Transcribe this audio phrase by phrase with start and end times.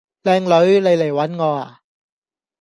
[0.23, 1.81] 靚女，你嚟搵我呀